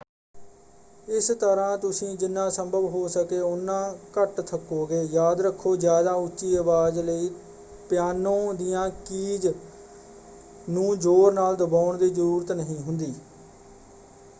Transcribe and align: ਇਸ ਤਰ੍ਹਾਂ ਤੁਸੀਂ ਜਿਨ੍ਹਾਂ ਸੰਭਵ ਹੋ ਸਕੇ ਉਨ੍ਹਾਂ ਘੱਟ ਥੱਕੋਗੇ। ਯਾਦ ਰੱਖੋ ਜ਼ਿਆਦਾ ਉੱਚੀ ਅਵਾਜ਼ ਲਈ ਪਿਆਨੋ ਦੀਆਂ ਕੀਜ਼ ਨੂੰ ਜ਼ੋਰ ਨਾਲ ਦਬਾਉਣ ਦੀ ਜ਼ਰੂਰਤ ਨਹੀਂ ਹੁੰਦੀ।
ਇਸ 1.07 1.27
ਤਰ੍ਹਾਂ 1.31 1.77
ਤੁਸੀਂ 1.77 2.15
ਜਿਨ੍ਹਾਂ 2.17 2.49
ਸੰਭਵ 2.51 2.85
ਹੋ 2.85 3.07
ਸਕੇ 3.07 3.39
ਉਨ੍ਹਾਂ 3.39 3.93
ਘੱਟ 4.17 4.41
ਥੱਕੋਗੇ। 4.41 5.03
ਯਾਦ 5.03 5.41
ਰੱਖੋ 5.41 5.75
ਜ਼ਿਆਦਾ 5.75 6.13
ਉੱਚੀ 6.13 6.57
ਅਵਾਜ਼ 6.57 6.99
ਲਈ 6.99 7.29
ਪਿਆਨੋ 7.89 8.53
ਦੀਆਂ 8.53 8.89
ਕੀਜ਼ 9.05 9.47
ਨੂੰ 10.69 10.99
ਜ਼ੋਰ 10.99 11.33
ਨਾਲ 11.33 11.55
ਦਬਾਉਣ 11.55 11.97
ਦੀ 11.97 12.09
ਜ਼ਰੂਰਤ 12.09 12.51
ਨਹੀਂ 12.51 12.79
ਹੁੰਦੀ। 12.79 13.13